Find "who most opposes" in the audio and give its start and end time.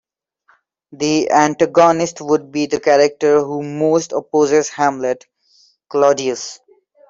3.43-4.69